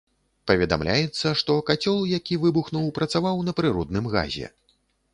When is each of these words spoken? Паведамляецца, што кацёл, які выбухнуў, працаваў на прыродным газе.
Паведамляецца, 0.51 1.27
што 1.41 1.57
кацёл, 1.69 2.01
які 2.17 2.41
выбухнуў, 2.47 2.91
працаваў 2.99 3.47
на 3.51 3.59
прыродным 3.61 4.13
газе. 4.19 4.47